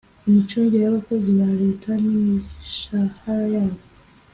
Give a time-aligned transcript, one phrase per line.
[0.25, 3.83] lmicungire y'abakozi ba leta n'imishahara yabo